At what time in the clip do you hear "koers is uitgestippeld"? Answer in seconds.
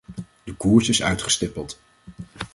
0.55-1.79